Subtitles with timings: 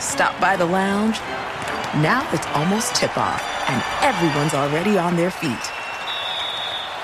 [0.00, 1.18] Stop by the lounge.
[2.02, 5.72] Now it's almost tip off, and everyone's already on their feet.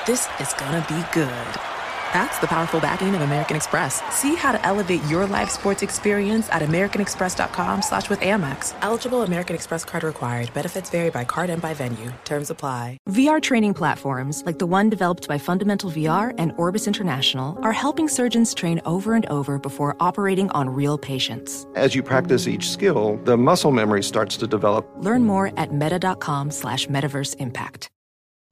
[0.07, 1.74] This is gonna be good.
[2.15, 4.01] That's the powerful backing of American Express.
[4.15, 8.73] See how to elevate your live sports experience at americanexpress.com slash with Amex.
[8.83, 10.55] Eligible American Express card required.
[10.55, 12.13] Benefits vary by card and by venue.
[12.25, 12.99] Terms apply.
[13.11, 18.07] VR training platforms, like the one developed by Fundamental VR and Orbis International, are helping
[18.07, 21.67] surgeons train over and over before operating on real patients.
[21.75, 24.87] As you practice each skill, the muscle memory starts to develop.
[24.99, 27.91] Learn more at meta.com slash metaverse impact.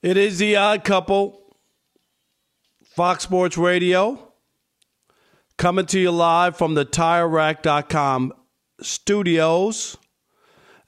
[0.00, 1.56] It is the odd couple,
[2.84, 4.32] Fox Sports Radio,
[5.56, 8.32] coming to you live from the TireRack.com
[8.80, 9.96] studios.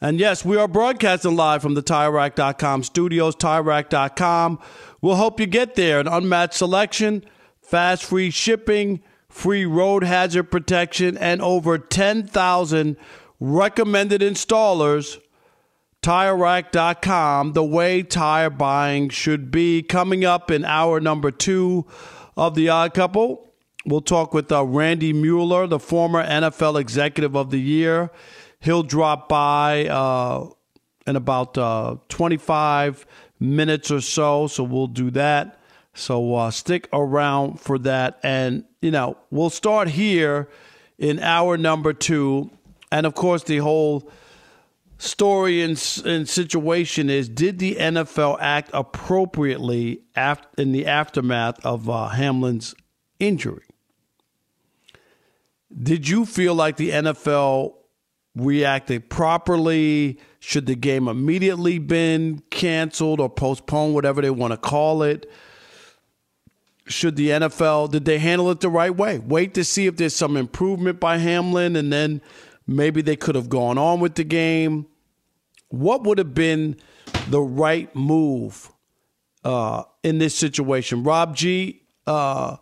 [0.01, 4.61] And yes, we are broadcasting live from the TireRack.com studios, TireRack.com.
[5.01, 5.99] We'll help you get there.
[5.99, 7.25] An unmatched selection,
[7.61, 12.97] fast free shipping, free road hazard protection, and over 10,000
[13.41, 15.19] recommended installers
[16.03, 19.83] TireRack.com, the way tire buying should be.
[19.83, 21.85] Coming up in hour number two
[22.39, 23.53] of The Odd Couple,
[23.85, 28.11] we'll talk with uh, Randy Mueller, the former NFL Executive of the Year.
[28.61, 30.49] He'll drop by uh,
[31.07, 33.05] in about uh, 25
[33.39, 35.61] minutes or so, so we'll do that.
[35.93, 38.21] So uh, stick around for that.
[38.23, 40.49] And, you know, we'll start here
[40.99, 42.51] in hour number two.
[42.91, 44.11] And, of course, the whole
[45.01, 45.73] story and,
[46.05, 52.75] and situation is did the NFL act appropriately after, in the aftermath of uh, Hamlin's
[53.19, 53.65] injury?
[55.83, 57.75] Did you feel like the NFL
[58.37, 60.19] reacted properly?
[60.39, 65.31] Should the game immediately been canceled or postponed, whatever they want to call it?
[66.87, 69.19] Should the NFL did they handle it the right way?
[69.21, 72.21] Wait to see if there's some improvement by Hamlin and then
[72.67, 74.87] maybe they could have gone on with the game
[75.71, 76.77] what would have been
[77.29, 78.71] the right move
[79.45, 81.03] uh, in this situation?
[81.03, 82.57] Rob G, uh,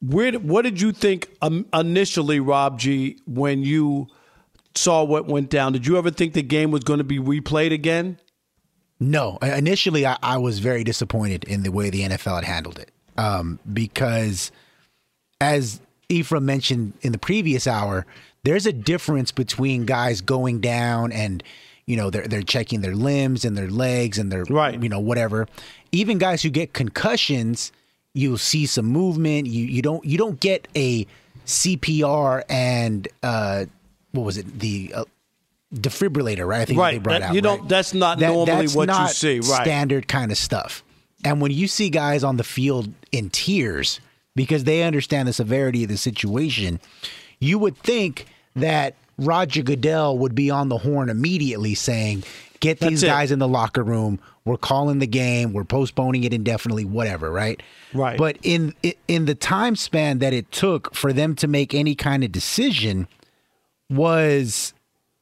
[0.00, 4.08] where, what did you think um, initially, Rob G, when you
[4.74, 5.72] saw what went down?
[5.72, 8.20] Did you ever think the game was going to be replayed again?
[9.00, 9.38] No.
[9.38, 13.58] Initially, I, I, was very disappointed in the way the NFL had handled it um,
[13.70, 14.50] because,
[15.40, 18.06] as Ephraim mentioned in the previous hour,
[18.46, 21.42] there's a difference between guys going down and
[21.86, 24.80] you know they're they're checking their limbs and their legs and their right.
[24.82, 25.46] you know whatever.
[25.92, 27.72] Even guys who get concussions,
[28.14, 29.46] you'll see some movement.
[29.48, 31.06] You you don't you don't get a
[31.46, 33.66] CPR and uh,
[34.12, 35.04] what was it the uh,
[35.74, 36.60] defibrillator, right?
[36.60, 36.92] I think Right.
[36.94, 37.34] they brought That- out.
[37.34, 37.58] you right?
[37.58, 39.62] don't- that's not normally that's what you see, right.
[39.62, 40.82] Standard kind of stuff.
[41.24, 44.00] And when you see guys on the field in tears
[44.36, 46.78] because they understand the severity of the situation,
[47.40, 48.26] you would think
[48.56, 52.24] that Roger Goodell would be on the horn immediately saying,
[52.60, 53.06] "Get these That's it.
[53.06, 54.18] guys in the locker room.
[54.44, 55.52] We're calling the game.
[55.52, 56.84] We're postponing it indefinitely.
[56.84, 57.62] Whatever." Right.
[57.94, 58.18] Right.
[58.18, 58.74] But in
[59.08, 63.08] in the time span that it took for them to make any kind of decision
[63.88, 64.74] was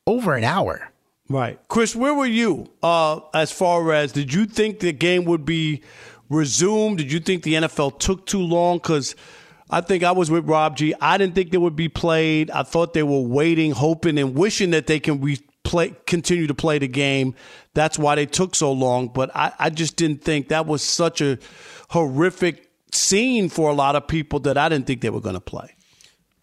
[0.07, 0.91] over an hour.
[1.29, 1.59] Right.
[1.69, 5.83] Chris, where were you uh, as far as did you think the game would be
[6.29, 6.99] resumed?
[6.99, 8.79] Did you think the NFL took too long?
[8.79, 9.15] Because
[9.71, 10.95] I think I was with Rob G.
[11.01, 12.51] I didn't think they would be played.
[12.51, 16.55] I thought they were waiting, hoping, and wishing that they can re- play, continue to
[16.55, 17.35] play the game.
[17.73, 19.09] That's why they took so long.
[19.09, 21.39] But I, I just didn't think that was such a
[21.89, 25.41] horrific scene for a lot of people that I didn't think they were going to
[25.41, 25.75] play.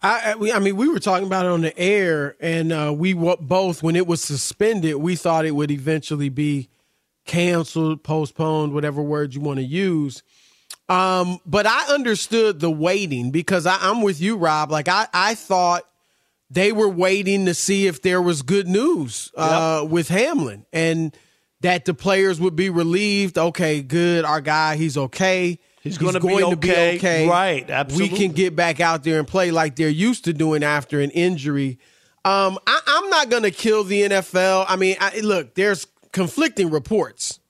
[0.02, 3.82] I, I- mean, we were talking about it on the air, and uh, we both,
[3.84, 6.68] when it was suspended, we thought it would eventually be
[7.24, 10.24] canceled, postponed, whatever word you want to use.
[10.88, 14.70] Um, but I understood the waiting because I, I'm with you, Rob.
[14.70, 15.84] Like I, I thought
[16.50, 21.16] they were waiting to see if there was good news uh, with Hamlin and
[21.60, 23.38] that the players would be relieved.
[23.38, 24.24] Okay, good.
[24.24, 25.58] Our guy, he's okay.
[25.82, 27.26] He's gonna be okay.
[27.28, 28.10] Right, absolutely.
[28.10, 31.10] We can get back out there and play like they're used to doing after an
[31.10, 31.78] injury.
[32.24, 34.66] Um, I, I'm not going to kill the NFL.
[34.68, 37.40] I mean, I, look, there's conflicting reports.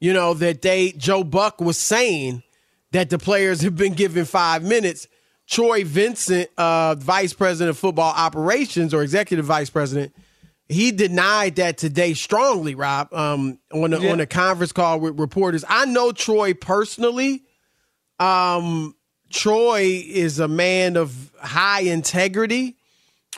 [0.00, 2.42] You know that they Joe Buck was saying
[2.92, 5.08] that the players have been given five minutes.
[5.48, 10.12] Troy Vincent, uh, vice president of football operations or executive vice president,
[10.68, 12.74] he denied that today strongly.
[12.74, 14.12] Rob, um, on a, Yeah.
[14.12, 17.44] on a conference call with reporters, I know Troy personally.
[18.18, 18.96] Um,
[19.30, 22.75] Troy is a man of high integrity.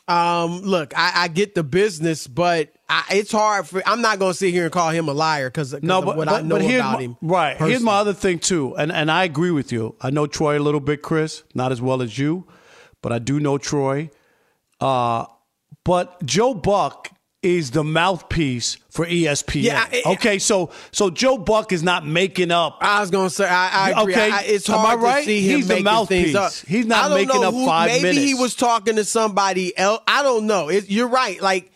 [0.06, 3.82] Um, look, I, I get the business, but I, it's hard for.
[3.86, 6.16] I'm not going to sit here and call him a liar because No, of but,
[6.16, 7.16] what but, I know about my, him.
[7.20, 7.56] right.
[7.58, 9.96] Here's my other thing too, and and I agree with you.
[10.00, 12.46] I know Troy a little bit, Chris, not as well as you,
[13.02, 14.10] but I do know Troy.
[14.80, 15.26] Uh,
[15.84, 17.10] but Joe Buck
[17.43, 19.62] is the mouthpiece for ESPN.
[19.62, 22.79] Yeah, I- okay, so so Joe Buck is not making up.
[22.81, 24.12] I was gonna say I, I agree.
[24.14, 25.19] Okay, I, it's am I hard right?
[25.20, 26.25] to see him He's the making mouthpiece.
[26.25, 26.52] things up.
[26.67, 30.00] He's not making up who- five maybe he was talking to somebody else.
[30.08, 30.69] I don't know.
[30.69, 31.40] It, you're right.
[31.40, 31.70] Like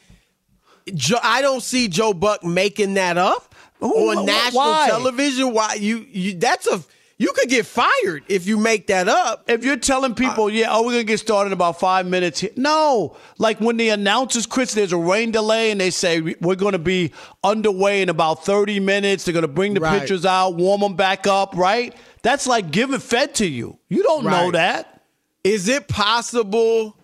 [0.92, 4.88] Joe, I don't see Joe Buck making that up Who- on national why?
[4.88, 5.52] television.
[5.52, 6.34] Why you, you?
[6.38, 6.82] That's a
[7.22, 9.44] you could get fired if you make that up.
[9.48, 12.40] If you're telling people, uh, yeah, oh, we're gonna get started in about five minutes.
[12.40, 12.50] Here.
[12.56, 16.80] No, like when the announcers, Chris, there's a rain delay, and they say we're gonna
[16.80, 17.12] be
[17.44, 19.24] underway in about 30 minutes.
[19.24, 20.00] They're gonna bring the Right.
[20.00, 21.94] pitchers out, warm them back up, right?
[22.22, 23.78] That's like giving fed to you.
[23.88, 25.02] You don't know that.
[25.44, 26.96] Is it possible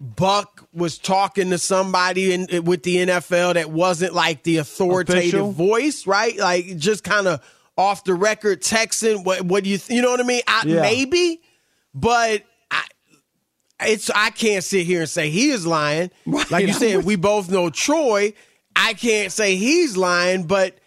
[0.00, 5.52] Buck was talking to somebody in, with the NFL that wasn't like the authoritative Official?
[5.52, 6.36] voice, right?
[6.36, 7.40] Like just kind of
[7.76, 9.24] off the record texting.
[9.24, 10.42] What what do you th- you know what I mean?
[10.46, 10.80] I, Yeah.
[10.82, 11.40] Maybe,
[11.94, 12.84] but I,
[13.80, 16.10] it's I can't sit here and say he is lying.
[16.26, 18.34] Right, Like you said, we both know Troy.
[18.76, 20.78] I can't say he's lying, but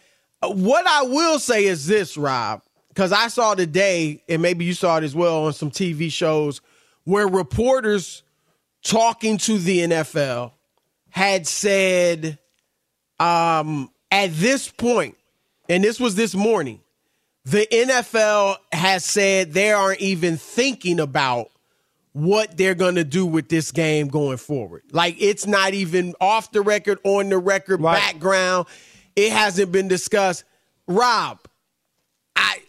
[0.42, 4.98] what I will say is this, Rob, because I saw today, and maybe you saw
[4.98, 6.62] it as well on some TV shows,
[7.06, 8.24] where reporters
[8.84, 10.52] talking to the NFL
[11.10, 12.38] had said,
[13.20, 15.17] um, at this point,
[15.70, 16.82] and this was this morning,
[17.46, 21.50] the NFL has said they aren't even thinking about
[22.14, 24.84] what they're going to do with this game going forward.
[24.92, 28.00] Like it's not even off the record, on the record, Right.
[28.00, 28.68] background.
[29.16, 30.44] It hasn't been discussed.
[30.88, 31.40] Rob,
[32.36, 32.60] I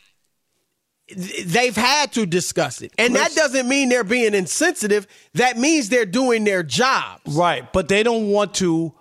[1.45, 2.93] they've had to discuss it.
[2.99, 5.07] And that doesn't mean they're being insensitive.
[5.35, 7.35] That means they're doing their jobs.
[7.35, 8.93] Right, but they don't want to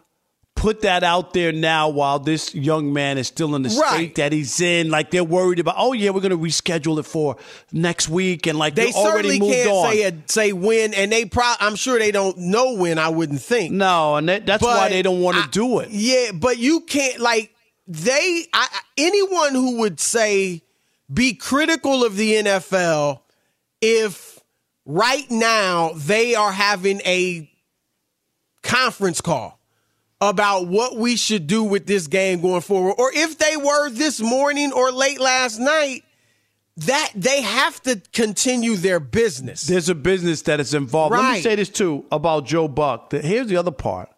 [0.57, 3.93] put that out there now while this young man is still in the Right.
[3.93, 4.89] state that he's in.
[4.89, 7.37] Like they're worried about, oh yeah, we're going to reschedule it for
[7.71, 9.91] next week, and like They already moved can't on.
[9.91, 12.97] say a, say when, and they pro- I'm sure they don't know when.
[12.99, 13.71] I wouldn't think.
[13.71, 15.89] no, and that, that's why they don't want to do it.
[15.91, 17.53] Yeah, but you can't like
[17.87, 18.45] they.
[18.51, 20.63] I- anyone who would say
[21.13, 23.21] be critical of the NFL
[23.79, 24.39] if
[24.85, 27.49] right now they are having a
[28.63, 29.56] conference call
[30.19, 34.19] about what we should do with this game going forward, or if they were this
[34.19, 36.03] morning or late last night.
[36.81, 39.63] That they have to continue their business.
[39.63, 41.15] There's a business that is involved.
[41.15, 43.11] Let me say this too about Joe Buck.
[43.11, 44.09] Here's the other part.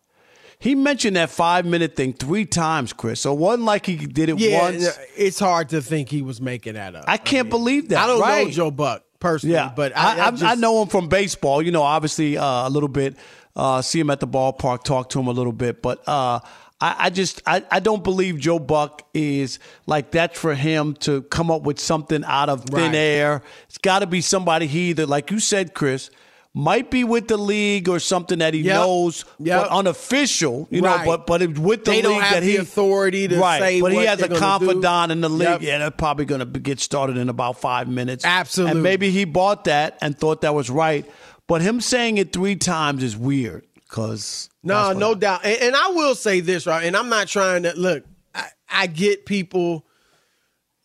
[0.59, 3.21] He mentioned that five minute thing three times, Chris.
[3.21, 4.99] So it wasn't like he did it yeah, once.
[5.15, 7.05] it's hard to think he was making that up.
[7.07, 8.03] I can't believe that.
[8.03, 8.45] I don't right.
[8.45, 11.61] know Joe Buck personally, Yeah, but I, I, I, just, I know him from baseball.
[11.61, 13.15] You know, obviously uh, a little bit
[13.59, 15.81] uh, see him at the ballpark, talk to him a little bit.
[15.81, 16.39] But uh,
[16.81, 21.23] I, I, just I, I don't believe Joe Buck is like that's for him to
[21.23, 22.95] come up with something out of thin Right.
[22.95, 23.43] air.
[23.67, 26.09] It's got to be somebody he either, like you said, Chris.
[26.51, 28.73] Might be with the league or something that he Yep.
[28.75, 29.61] knows, Yep.
[29.61, 30.99] but unofficial, you know.
[31.05, 33.59] But but with the They league that the he authority to right.
[33.61, 34.39] say But he has a gonna do.
[34.39, 35.47] confidant in the league.
[35.47, 35.61] Yep.
[35.61, 38.25] Yeah, they're probably going to get started in about five minutes.
[38.25, 38.71] Absolutely.
[38.71, 41.05] And maybe he bought that and thought that was right.
[41.49, 45.43] But him saying it three times is weird because No, no doubt.
[45.43, 46.85] And, and I will say this, right?
[46.85, 48.05] And I'm not trying to look.
[48.33, 49.85] I, I get people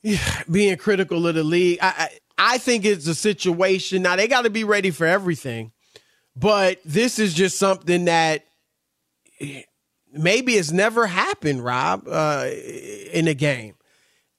[0.51, 1.79] being critical of the league.
[1.81, 4.03] I, I I think it's a situation.
[4.03, 5.71] Now they got to be ready for everything,
[6.35, 8.45] but this is just something that
[10.13, 12.49] maybe it's never happened, Rob, uh,
[13.13, 13.75] in a game.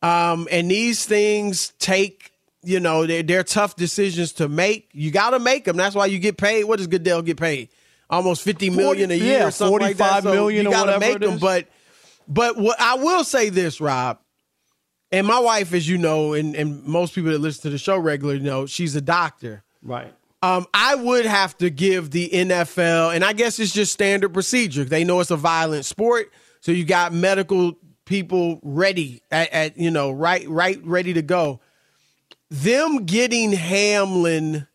[0.01, 2.31] Um, and these things take,
[2.65, 4.89] you know, they're, they're tough decisions to make.
[4.93, 5.77] You got to make them.
[5.77, 6.65] That's why you get paid.
[6.65, 7.69] What does Goodell get paid?
[8.09, 10.23] Almost fifty million a year, yeah, or something like that.
[10.23, 11.39] So million you gotta make them.
[11.39, 11.67] But,
[12.27, 14.19] but what I will say this, Rob,
[15.11, 17.97] and my wife, as you know, and, and most people that listen to the show
[17.97, 19.63] regularly know, she's a doctor.
[19.81, 20.13] right.
[20.43, 24.83] Um, I would have to give the NFL, and I guess it's just standard procedure.
[24.83, 29.89] They know it's a violent sport, so you got medical people ready at, at you
[29.89, 31.61] know right right ready to go.
[32.49, 34.67] Them getting Hamlin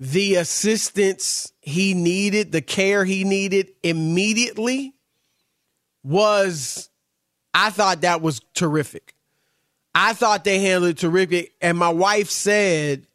[0.00, 4.94] the assistance he needed, the care he needed immediately
[6.02, 6.90] was,
[7.54, 9.14] I thought that was terrific.
[9.94, 13.06] I thought they handled it terrific, and my wife said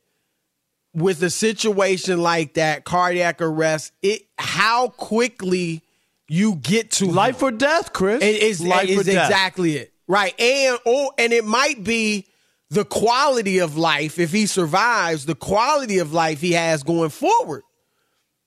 [0.93, 5.83] with a situation like that, cardiac arrest, it how quickly
[6.29, 8.23] you get to Life or death, Chris.
[8.23, 9.29] it is life is or death.
[9.29, 9.93] exactly it.
[10.07, 10.39] Right.
[10.39, 12.25] And or and it might be
[12.69, 17.63] the quality of life if he survives, the quality of life he has going forward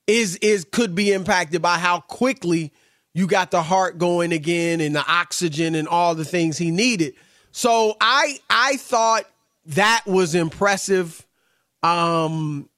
[0.06, 2.72] is is could be impacted by how quickly
[3.14, 7.14] you got the heart going again and the oxygen and all the things he needed.
[7.50, 9.24] So I I thought
[9.66, 11.26] that was impressive.
[11.82, 12.68] Um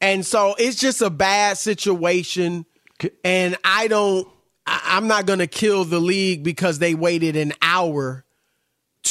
[0.00, 2.66] and so it's just a bad situation
[3.24, 4.28] and I don't
[4.66, 8.24] I, I'm not going to kill the league because they waited an hour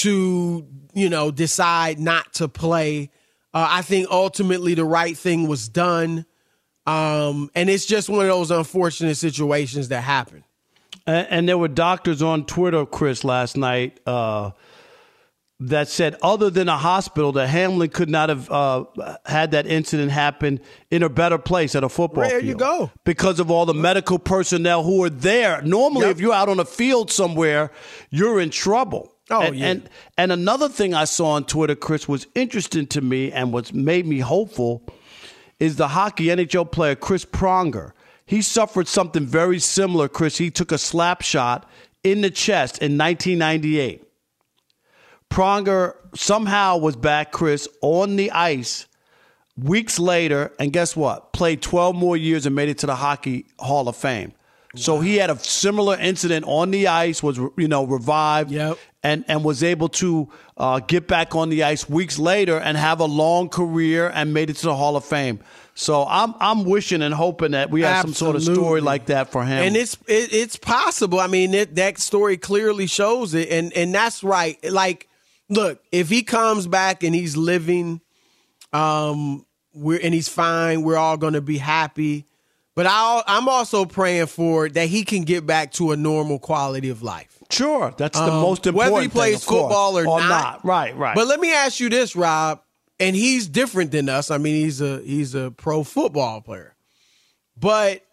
[0.03, 3.09] to, you know, decide not to play.
[3.53, 6.25] Uh, I think ultimately the right thing was done.
[6.85, 10.43] Um, and it's just one of those unfortunate situations that happen.
[11.05, 14.51] And, and there were doctors on Twitter, Chris, last night uh,
[15.59, 18.85] that said, other than a hospital, that Hamlin could not have uh,
[19.25, 22.45] had that incident happen in a better place at a football There field.
[22.45, 22.91] you go.
[23.03, 25.61] Because of all the medical personnel who are there.
[25.61, 26.15] Normally, Yep.
[26.15, 27.71] if you're out on a field somewhere,
[28.09, 29.13] you're in trouble.
[29.29, 29.67] Oh, and, yeah.
[29.67, 33.73] and and another thing I saw on Twitter, Chris, was interesting to me and what's
[33.73, 34.83] made me hopeful
[35.59, 37.91] is the hockey NHL player Chris Pronger.
[38.25, 40.37] He suffered something very similar, Chris.
[40.37, 41.69] He took a slap shot
[42.03, 44.03] in the chest in 1998.
[45.29, 48.87] Pronger somehow was back, Chris, on the ice
[49.57, 51.33] weeks later, and guess what?
[51.33, 54.33] Played 12 more years and made it to the Hockey Hall of Fame.
[54.75, 58.77] So he had a similar incident on the ice, was you know revived, Yep.
[59.03, 62.99] and and was able to uh, get back on the ice weeks later and have
[62.99, 65.39] a long career and made it to the Hall of Fame.
[65.73, 69.31] So I'm I'm wishing and hoping that we have some sort of story like that
[69.31, 69.63] for him.
[69.63, 71.19] And it's it, it's possible.
[71.19, 74.57] I mean, it, that story clearly shows it, and and that's right.
[74.69, 75.07] Like,
[75.49, 78.01] look, if he comes back and he's living,
[78.73, 82.25] um, we're and he's fine, we're all going to be happy.
[82.75, 86.89] But I, I'm also praying for that he can get back to a normal quality
[86.89, 87.37] of life.
[87.51, 88.87] sure that's the Um, most important.
[88.87, 88.93] Thing.
[88.93, 89.61] Whether he thing, plays course.
[89.63, 91.15] football or, not, right, right.
[91.15, 92.61] But let me ask you this, Rob,
[92.99, 94.31] and he's different than us.
[94.31, 96.75] I mean, he's a he's a pro football player.
[97.59, 98.05] But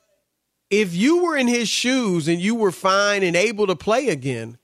[0.70, 4.58] if you were in his shoes and you were fine and able to play again,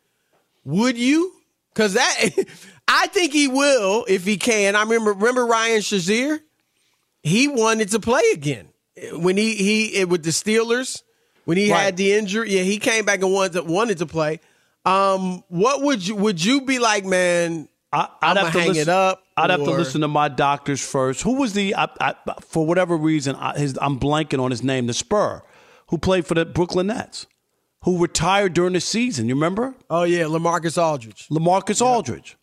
[0.64, 1.32] would you?
[1.72, 2.30] Because that
[2.88, 4.75] I think he will if he can.
[4.75, 6.40] I remember remember Ryan Shazier?
[7.22, 8.68] He wanted to play again
[9.12, 11.02] when he he with the Steelers
[11.44, 11.80] when he Right.
[11.80, 12.50] had the injury.
[12.56, 14.40] Yeah, he came back and wanted to, wanted to play.
[14.84, 17.68] Um, what would you would you be like, man?
[17.92, 20.28] I, I'd I'ma have to hang listen, it up, I'd have to listen to my
[20.28, 21.20] doctors first.
[21.22, 21.75] Who was the?
[21.75, 24.87] I, I, for whatever reason, I, his, I'm blanking on his name.
[24.87, 25.42] The Spur,
[25.88, 27.26] who played for the Brooklyn Nets,
[27.84, 29.28] who retired during the season.
[29.28, 31.28] You remember Oh yeah, LaMarcus Aldridge.
[31.28, 32.38] LaMarcus Aldridge,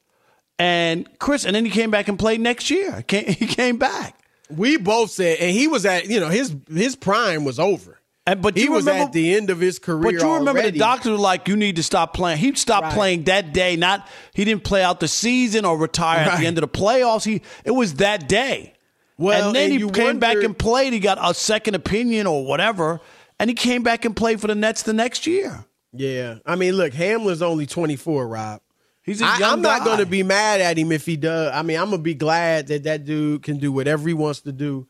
[0.60, 3.02] and Chris, and then he came back and played next year.
[3.08, 4.19] Came, he came back.
[4.50, 8.00] We both said, and he was at you know his his prime was over.
[8.26, 10.04] And but he you was remember, at the end of his career.
[10.04, 10.72] But you remember already.
[10.72, 12.94] the doctors were like, "You need to stop playing." He stopped Right.
[12.94, 13.76] playing that day.
[13.76, 17.26] Not he didn't play out the season or retire at the end of the playoffs.
[17.26, 18.74] He it was that day.
[19.18, 20.94] Well, and then and he came back and played.
[20.94, 23.02] He got a second opinion or whatever,
[23.40, 25.66] and he came back and played for the Nets the next year.
[25.92, 28.62] Yeah, I mean, look, Hamlin's only 24, Rob.
[29.10, 31.52] He's a I, young I'm not going to be mad at him if he does.
[31.54, 34.42] I mean, I'm going to be glad that that dude can do whatever he wants
[34.42, 34.88] to do.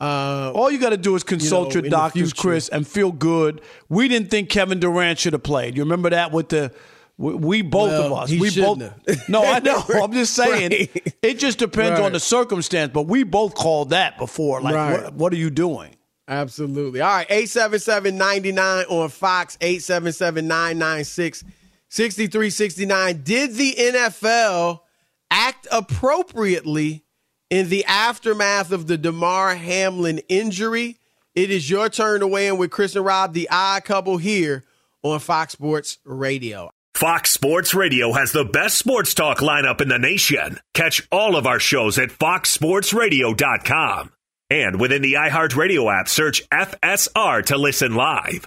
[0.00, 2.32] Uh, All you got to do is consult know, your doctors.
[2.32, 3.60] Chris, and feel good.
[3.88, 5.76] We didn't think Kevin Durant should have played.
[5.76, 6.72] You remember that with the
[7.18, 8.30] we, we both Well, of us.
[8.30, 8.80] he we both.
[8.80, 9.28] have.
[9.28, 9.84] No, I know.
[10.02, 10.70] I'm just saying.
[10.70, 11.14] Right.
[11.22, 12.06] It just depends Right.
[12.06, 12.92] on the circumstance.
[12.94, 14.62] But we both called that before.
[14.62, 15.02] Like, Right.
[15.04, 15.94] what, what are you doing?
[16.26, 17.02] Absolutely.
[17.02, 19.58] All right, 877-99 on Fox,
[21.90, 23.24] 877-996-6369.
[23.24, 24.80] Did the NFL
[25.30, 27.04] act appropriately
[27.48, 30.98] in the aftermath of the Damar Hamlin injury?
[31.34, 34.64] It is your turn to weigh in with Chris and Rob, the odd couple here
[35.02, 36.70] on Fox Sports Radio.
[36.94, 40.58] Fox Sports Radio has the best sports talk lineup in the nation.
[40.74, 44.12] Catch all of our shows at foxsportsradio.com.
[44.50, 48.46] And within the iHeartRadio app, search FSR to listen live.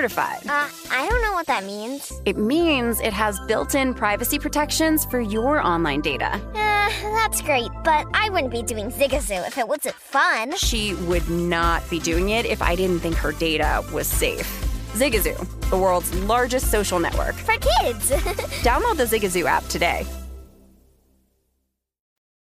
[0.47, 2.11] Uh, I don't know what that means.
[2.25, 6.33] It means it has built in privacy protections for your online data.
[6.53, 10.55] Uh, that's great, but I wouldn't be doing Zigazoo if it wasn't fun.
[10.57, 14.47] She would not be doing it if I didn't think her data was safe.
[14.93, 17.35] Zigazoo, the world's largest social network.
[17.35, 18.11] For kids.
[18.63, 20.05] Download the Zigazoo app today.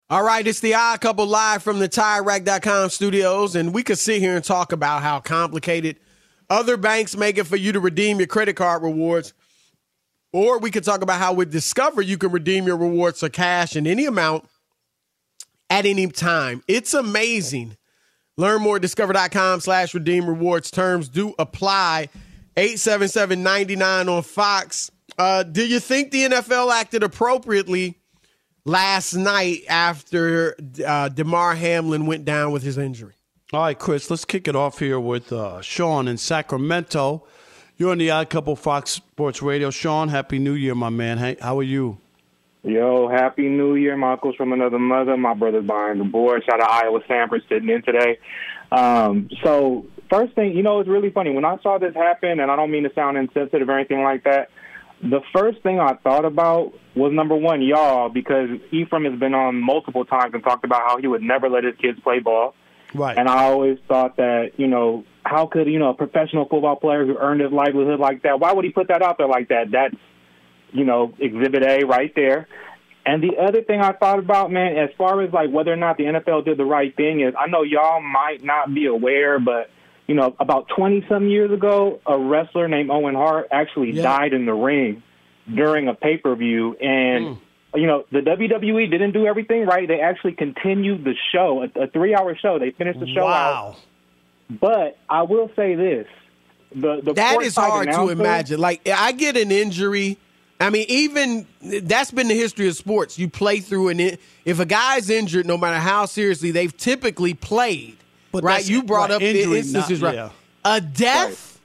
[0.09, 4.21] All right, it's the Odd Couple live from the TireRack.com studios, and we could sit
[4.21, 5.99] here and talk about how complicated
[6.49, 9.35] other banks make it for you to redeem your credit card rewards.
[10.33, 13.75] Or we could talk about how with Discover you can redeem your rewards for cash
[13.77, 14.45] in any amount
[15.71, 16.63] at any time.
[16.69, 17.77] It's amazing.
[18.37, 20.71] Learn more at discover.com slash redeem rewards.
[20.71, 22.09] Terms do apply.
[22.57, 24.91] 877-99 on Fox.
[25.19, 27.97] Uh, do you think the NFL acted appropriately
[28.65, 30.57] last night after
[30.87, 33.15] uh, Damar Hamlin went down with his injury?
[33.53, 37.23] All right, Chris, let's kick it off here with uh, Sean in Sacramento.
[37.77, 39.71] You're on the Odd Couple Fox Sports Radio.
[39.71, 41.19] Sean, Happy New Year, my man.
[41.19, 41.99] Hey, how are you?
[42.65, 43.97] Yo, Happy New Year.
[43.97, 45.17] My uncle's from another mother.
[45.17, 46.43] My brother's behind the board.
[46.45, 48.19] Shout out Iowa Sanford sitting in today.
[48.73, 51.31] Um, so, first thing, you know, it's really funny.
[51.31, 54.25] When I saw this happen, and I don't mean to sound insensitive or anything like
[54.25, 54.51] that,
[55.01, 59.61] the first thing I thought about was number one, y'all, because Ephraim has been on
[59.61, 62.53] multiple times and talked about how he would never let his kids play ball.
[62.97, 63.17] Right.
[63.17, 67.05] And I always thought that, you know, how could, you know, a professional football player
[67.05, 69.71] who earned his livelihood like that, why would he put that out there like that?
[69.71, 69.97] That's,
[70.73, 72.49] you know, exhibit A right there.
[73.05, 75.97] And the other thing I thought about, man, as far as like whether or not
[75.97, 79.71] the NFL did the right thing is I know y'all might not be aware, but
[80.09, 84.03] you know, about 20 some years ago, a wrestler named Owen Hart actually Yeah.
[84.03, 85.03] died in the ring
[85.53, 87.33] during a pay-per-view and hmm.
[87.77, 89.87] You know, the WWE didn't do everything right.
[89.87, 92.59] They actually continued the show, a, a 3-hour show.
[92.59, 93.73] They finished the show out.
[93.73, 93.77] Wow.
[94.49, 96.07] But I will say this.
[96.75, 98.61] The the That is hard to imagine.
[98.61, 100.19] Like I get an injury.
[100.61, 103.19] I mean, even that's been the history of sports.
[103.19, 107.35] You play through an in- if a guy's injured, no matter how seriously, they've typically
[107.35, 107.97] played.
[108.33, 108.67] But right?
[108.69, 110.15] You brought right, up the injury, instances, not- right?
[110.15, 110.31] yeah.
[110.65, 111.56] A death.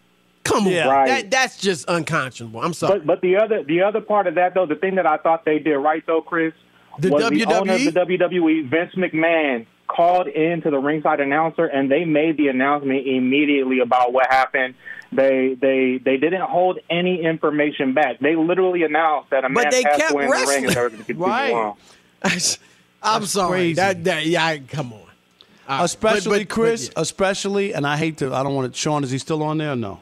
[0.43, 0.89] Come on, Yeah.
[0.89, 1.07] Right.
[1.07, 2.61] that that's just unconscionable.
[2.61, 2.99] I'm sorry.
[2.99, 5.45] But but the other the other part of that though, the thing that I thought
[5.45, 6.53] they did right though, Chris,
[6.99, 7.53] The was the WWE?
[7.53, 12.37] owner of the WWE, Vince McMahon, called in to the ringside announcer and they made
[12.37, 14.73] the announcement immediately about what happened.
[15.11, 18.19] They they they didn't hold any information back.
[18.19, 20.65] They literally announced that a man But they passed kept away in the ring wrestling.
[20.65, 21.53] and they were going to continue Right.
[21.53, 21.75] on.
[23.03, 23.49] I'm sorry.
[23.51, 23.73] crazy.
[23.75, 24.99] That, that yeah, come on.
[24.99, 25.07] All
[25.79, 25.83] right.
[25.85, 28.77] especially But- but- Chris, but especially, and I hate to, I don't want to.
[28.79, 29.71] Sean, is he still on there?
[29.73, 29.99] or No.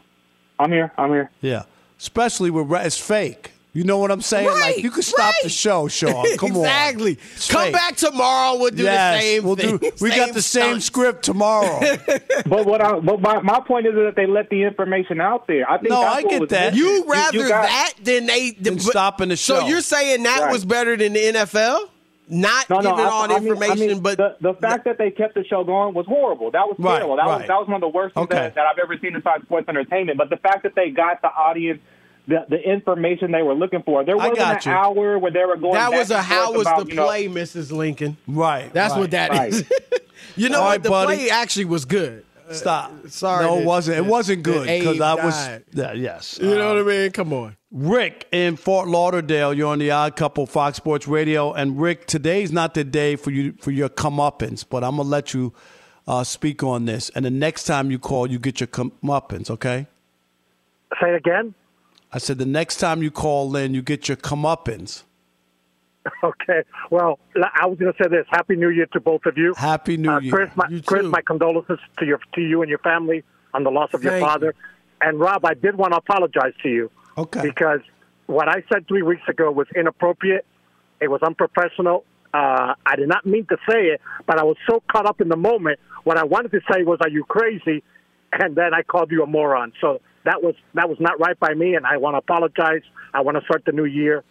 [0.60, 0.92] I'm here.
[0.98, 1.32] I'm here.
[1.42, 1.64] Yeah,
[1.98, 3.52] especially with it's fake.
[3.72, 4.48] You know what I'm saying?
[4.48, 6.26] Right, like you could stop the show, Sean.
[6.38, 7.16] Come on, exactly.
[7.50, 7.74] Come fake.
[7.74, 8.58] back tomorrow.
[8.60, 9.78] We'll do yes, the same we'll thing.
[9.78, 9.92] do.
[10.02, 10.84] We got the same stunt.
[10.84, 11.80] script tomorrow.
[12.48, 15.70] but what I but my, my point is that they let the information out there.
[15.70, 16.74] I think No, that's I get was that.
[16.76, 19.60] You rather got- that than they Than but- stopping the show.
[19.60, 20.52] So you're saying that Right.
[20.52, 21.90] was better than the NFL?
[22.32, 24.54] Not No, no, giving I, all the I mean- information, I mean, but the, the
[24.54, 26.52] fact that they kept the show going was horrible.
[26.52, 27.16] That was Right, terrible.
[27.18, 28.36] That was that was one of the worst things Okay.
[28.38, 30.18] that, that I've ever seen inside sports entertainment.
[30.20, 31.80] But the fact that they got the audience
[32.28, 34.72] the the information they were looking for, there wasn't an you.
[34.72, 35.74] hour where they were going.
[35.74, 37.72] that back was a and how was about, the you know, play, Mrs.
[37.72, 38.18] Lincoln.
[38.28, 38.72] right.
[38.72, 39.00] That's right.
[39.00, 39.64] what that is.
[39.64, 40.02] Right.
[40.36, 40.70] you know All what?
[40.72, 41.16] right, The buddy.
[41.18, 42.24] play actually was good.
[42.52, 42.92] Stop.
[43.10, 43.98] sorry No, it wasn't.
[43.98, 45.36] It wasn't good because Abe I was.
[45.36, 45.64] died.
[45.74, 46.38] Yeah, yes.
[46.42, 47.12] You know Uh, what I mean?
[47.12, 47.56] Come on.
[47.72, 52.52] Rick in Fort Lauderdale, you're on the Odd Couple Fox Sports Radio, and Rick, today's
[52.52, 55.54] not the day for you for your comeuppance, but I'm gonna let you
[56.08, 59.86] uh, speak on this, and the next time you call, you get your comeuppance, okay?
[61.00, 61.54] Say it again.
[62.12, 65.04] I said the next time you call in, you get your comeuppance.
[66.24, 66.64] Okay.
[66.90, 68.26] Well, I was going to say this.
[68.32, 69.54] Happy New Year to both of you.
[69.56, 70.32] Happy New Uh, Year.
[70.34, 73.70] Chris, my, You Chris, my condolences to your to you and your family on the
[73.70, 74.28] loss of your Thank you.
[74.28, 74.56] father.
[75.02, 77.42] And Rob, I did want to apologize to you Okay.
[77.42, 77.82] because
[78.28, 80.46] what I said three weeks ago was inappropriate.
[81.02, 82.04] It was unprofessional.
[82.34, 85.30] Uh, I did not mean to say it, but I was so caught up in
[85.30, 85.80] the moment.
[86.04, 87.84] What I wanted to say was, "Are you crazy?"
[88.32, 89.74] And then I called you a moron.
[89.82, 92.84] So that was that was not right by me, and I want to apologize.
[93.14, 94.24] I want to start the new year.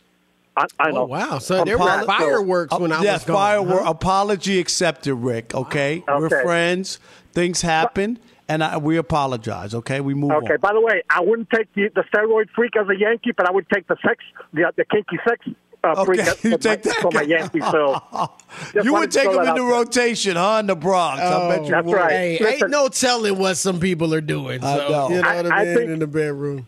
[0.57, 1.03] I, I know.
[1.03, 1.39] Oh, wow.
[1.39, 3.37] So there were Apolo- fireworks when I yes, was gone.
[3.37, 3.83] firework.
[3.83, 3.91] huh?
[3.91, 5.55] Apology accepted, Rick.
[5.55, 6.05] Okay?
[6.07, 6.99] we're friends.
[7.33, 8.19] Things happen,
[8.49, 9.75] and I, we apologize.
[9.75, 10.55] Okay, we move Okay.
[10.55, 10.61] on.
[10.61, 13.53] By the way, I wouldn't take the, the steroid freak as a Yankee, but I
[13.53, 15.47] would take the sex, the, the kinky sex
[15.85, 17.29] uh, freak Okay, as, you for, take my, that for my guy.
[17.29, 17.61] Yankee.
[17.61, 18.03] So
[18.83, 19.65] you would take throw him into out there.
[19.65, 20.57] rotation, huh?
[20.61, 21.21] In the Bronx.
[21.23, 21.95] I bet you That's would.
[21.97, 22.11] right.
[22.11, 22.63] Hey, Listen.
[22.65, 24.61] ain't no telling what some people are doing.
[24.61, 25.09] So, I know.
[25.11, 25.77] You know I- what I I mean?
[25.77, 26.67] think- in the bedroom.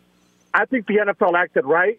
[0.52, 1.98] I think the NFL acted right.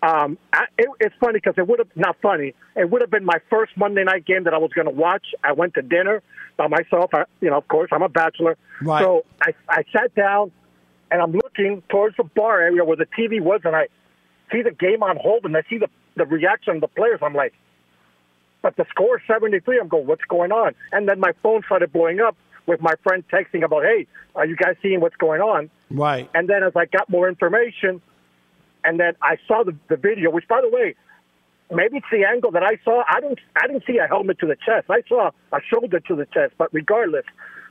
[0.00, 2.54] Um, I, it, it's funny because it would have not funny.
[2.76, 5.26] It would have been my first Monday night game that I was going to watch.
[5.42, 6.22] I went to dinner
[6.58, 7.14] by myself.
[7.14, 8.58] I, you know, of course, I'm a bachelor.
[8.82, 9.02] Right.
[9.02, 10.52] So I, I sat down
[11.10, 13.88] and I'm looking towards the bar area where the TV was, and I
[14.52, 17.20] see the game on hold, and I see the the reaction of the players.
[17.22, 17.54] I'm like,
[18.60, 19.78] but the score is 73.
[19.78, 20.74] I'm going, what's going on?
[20.92, 24.56] And then my phone started blowing up with my friend texting about, hey, are you
[24.56, 25.70] guys seeing what's going on?
[25.90, 26.28] Right.
[26.34, 28.02] And then as I got more information,
[28.84, 30.96] and then I saw the, the video, which by the way,
[31.70, 33.02] maybe it's the angle that I saw.
[33.08, 34.86] I didn't I didn't see a helmet to the chest.
[34.90, 36.54] I saw a shoulder to the chest.
[36.58, 37.24] But regardless,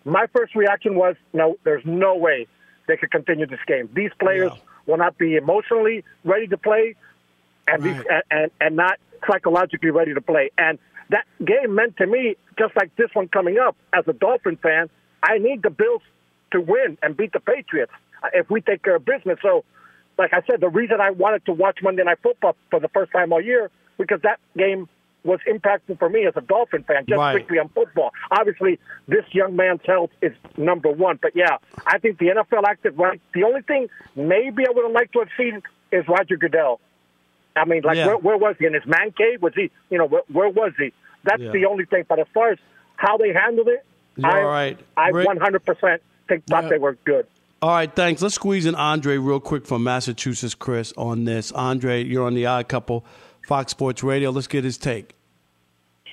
[0.06, 2.48] my first reaction was, no, there's no way
[2.88, 3.90] they could continue this game.
[3.94, 4.52] These players
[4.86, 6.96] will not be emotionally ready to play,
[7.68, 8.98] and these, and, and and not
[9.30, 10.52] psychologically ready to play.
[10.58, 10.80] And
[11.10, 14.90] that game meant to me, just like this one coming up, as a Dolphin fan,
[15.24, 16.02] I need the Bills
[16.52, 17.92] to win and beat the Patriots
[18.34, 19.38] if we take care of business.
[19.42, 19.64] So,
[20.18, 23.12] like I said, the reason I wanted to watch Monday Night Football for the first
[23.12, 24.88] time all year because that game
[25.24, 27.34] was impactful for me as a Dolphin fan, just Right.
[27.34, 28.12] strictly on football.
[28.32, 31.20] Obviously, this young man's health is number one.
[31.22, 33.20] But yeah, I think the NFL acted right.
[33.34, 36.80] The only thing maybe I would have liked to have seen is Roger Goodell.
[37.56, 38.08] I mean, like, Yeah.
[38.08, 39.42] where, where was he in his man cave?
[39.42, 40.94] Was he, you know, where, where was he?
[41.24, 41.52] That's Yeah.
[41.52, 42.06] the only thing.
[42.08, 42.60] But as far as
[42.96, 43.84] how they handled it,
[44.16, 44.80] You're I, all right.
[44.96, 47.26] I Rick- 100% think thought they were good.
[47.62, 48.22] All right, thanks.
[48.22, 51.52] Let's squeeze in Andre real quick from Massachusetts, Chris, on this.
[51.52, 53.04] Andre, you're on the Odd Couple,
[53.48, 54.30] Fox Sports Radio.
[54.30, 55.16] Let's get his take.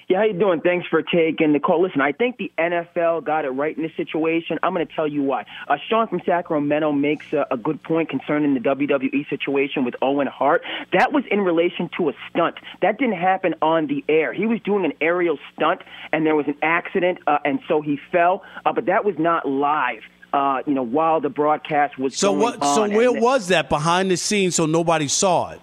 [0.08, 0.60] Yeah, how you doing?
[0.60, 1.82] Thanks for taking the call.
[1.82, 4.58] Listen, I think the NFL got it right in this situation.
[4.62, 5.46] I'm going to tell you why.
[5.66, 10.26] Uh, Sean from Sacramento makes a, a good point concerning the WWE situation with Owen
[10.26, 10.62] Hart.
[10.92, 12.56] That was in relation to a stunt.
[12.82, 14.34] That didn't happen on the air.
[14.34, 15.80] He was doing an aerial stunt,
[16.12, 18.42] and there was an accident, uh, and so he fell.
[18.66, 20.02] Uh, but that was not live.
[20.34, 22.64] Uh, you know, while the broadcast was So going what?
[22.64, 25.60] So where was that behind the scenes so nobody saw it?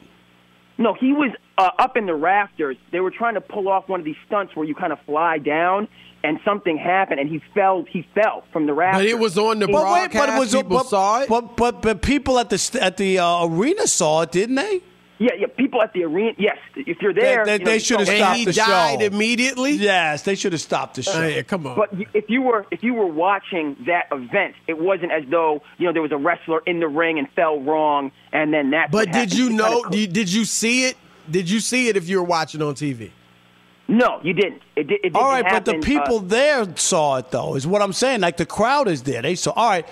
[0.82, 2.76] No, he was uh, up in the rafters.
[2.92, 5.38] They were trying to pull off one of these stunts where you kind of fly
[5.38, 5.88] down,
[6.24, 7.86] and something happened, and he fell.
[7.88, 9.04] He fell from the rafters.
[9.04, 11.30] But it was on the But wait, but it was People but, saw it.
[11.30, 14.82] But but but people at the st- at the uh, arena saw it, didn't they?
[15.22, 15.48] Yeah, yeah.
[15.56, 16.32] People at the arena.
[16.40, 18.54] Yes, if you're there, they, you know, they you should have saw- stopped he the
[18.54, 19.74] died show immediately.
[19.74, 21.22] Yes, they should have stopped the show.
[21.22, 21.76] Hey, come on.
[21.76, 25.86] But if you were if you were watching that event, it wasn't as though you
[25.86, 28.90] know there was a wrestler in the ring and fell wrong, and then that.
[28.90, 29.84] But did you know?
[29.92, 30.98] Did did you see it?
[31.30, 33.12] Did you see it if you were watching on TV?
[33.92, 34.62] No, you didn't.
[34.78, 37.56] It, did, it didn't All right, but the people uh, there saw it though.
[37.56, 38.22] Is what I'm saying.
[38.22, 39.22] Like the crowd is there.
[39.22, 39.52] They saw.
[39.52, 39.88] All right,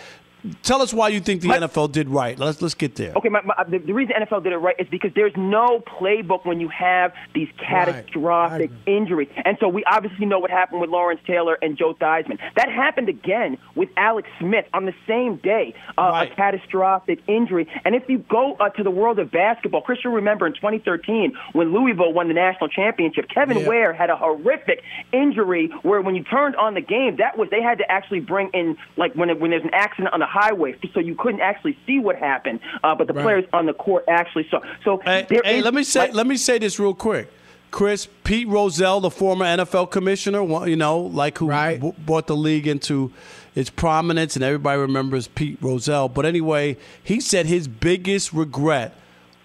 [0.64, 2.38] tell us why you think the NFL did right.
[2.38, 3.14] Let's let's get there.
[3.16, 6.46] Okay, my, my, the, the reason NFL did it right is because there's no playbook
[6.46, 9.30] when you have these catastrophic injuries.
[9.46, 12.40] And so we obviously know what happened with Lawrence Taylor and Joe Theismann.
[12.56, 17.68] That happened again with Alex Smith on the same day, uh, a catastrophic injury.
[17.86, 21.34] And if you go uh, to the world of basketball, Chris, you'll remember in 2013
[21.54, 23.68] when Louisville won the national championship, Kevin Yeah.
[23.68, 27.62] Ware had a horrific injury where when you turned on the game, that was they
[27.62, 30.76] had to actually bring in like when it, when there's an accident on the highway,
[30.94, 33.24] so you couldn't actually see what happened, uh, but the Right.
[33.24, 34.60] players on the court actually saw.
[34.84, 37.28] So Hey, there hey, is- let me say like- let me say this real quick.
[37.72, 42.36] Chris Pete Rozelle, the former NFL commissioner, one- you know, like who b- brought the
[42.36, 43.12] league into
[43.56, 46.10] its prominence, and everybody remembers Pete Rozelle.
[46.10, 48.96] But anyway, he said his biggest regret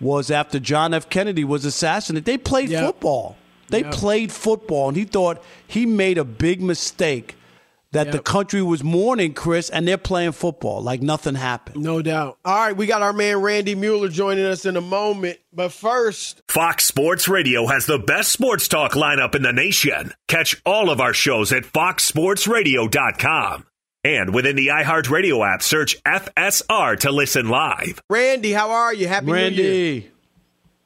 [0.00, 1.08] was after John F.
[1.10, 2.24] Kennedy was assassinated.
[2.24, 2.84] They played Yep.
[2.84, 3.36] football.
[3.68, 3.92] They Yep.
[3.92, 7.36] played football, and he thought he made a big mistake
[7.94, 11.83] that the country was mourning, Chris, and they're playing football like nothing happened.
[11.83, 12.38] No doubt.
[12.44, 15.38] All right, we got our man Randy Mueller joining us in a moment.
[15.52, 20.12] But first, Fox Sports Radio has the best sports talk lineup in the nation.
[20.28, 23.66] Catch all of our shows at foxsportsradio.com.
[24.07, 28.02] And within the iHeartRadio app, search FSR to listen live.
[28.11, 29.09] Randy, how are you?
[29.09, 29.42] Happy New Year.
[29.44, 30.11] Randy,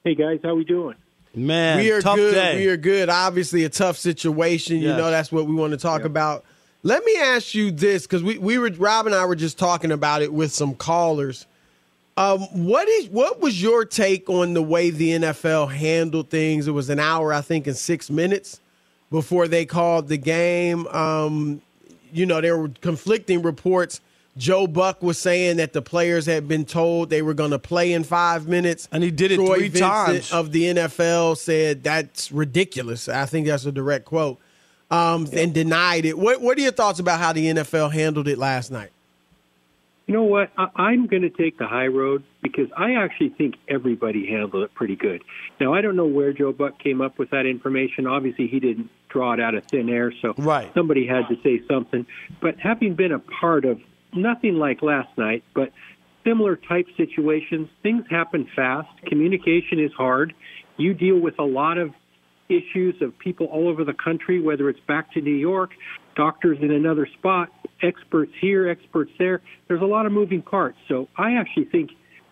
[0.05, 0.95] Hey guys, how we doing?
[1.35, 2.35] man, we are tough good.
[2.35, 2.57] day.
[2.59, 3.09] We are good.
[3.09, 4.79] Obviously, a tough situation.
[4.79, 6.45] You know, that's what we want to talk about.
[6.89, 9.93] Let me ask you this because we, we were Rob and I were just talking
[9.93, 11.47] about it with some callers.
[12.17, 16.67] Um, what is what was your take on the way the NFL handled things?
[16.67, 18.63] It was an hour, I think, and six minutes
[19.11, 20.87] before they called the game.
[20.87, 21.61] Um,
[22.11, 24.01] you know, there were conflicting reports.
[24.39, 27.93] Joe Buck was saying that the players had been told they were going to play
[27.93, 30.33] in five minutes, and he did it Troy three Vincent times.
[30.33, 33.11] Of the NFL said that's ridiculous.
[33.11, 34.41] I think that's a direct quote,
[34.91, 36.19] um, and denied it.
[36.19, 38.91] What What are your thoughts about how the NFL handled it last night?
[40.07, 40.51] You know what?
[40.57, 44.75] I, I'm going to take the high road because I actually think everybody handled it
[44.75, 45.23] pretty good.
[45.61, 48.07] Now, I don't know where Joe Buck came up with that information.
[48.07, 50.73] Obviously, he didn't draw it out of thin air, so right.
[50.73, 52.07] somebody had to say something.
[52.41, 53.81] But having been a part of
[54.15, 55.73] nothing like last night, but
[56.25, 58.89] similar type situations, things happen fast.
[59.05, 60.35] Communication is hard.
[60.79, 61.93] You deal with a lot of
[62.49, 65.71] issues of people all over the country, whether it's back to New York,
[66.17, 67.49] doctors in another spot,
[67.83, 69.41] experts here, experts there.
[69.69, 70.79] There's a lot of moving parts.
[70.89, 71.91] So I actually think